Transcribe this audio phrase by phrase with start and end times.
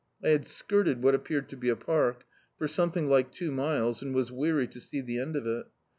[0.23, 2.25] I had skirted what appeared to be a park,
[2.57, 5.67] for scxne thing like two miles, and was weary to see the end of it.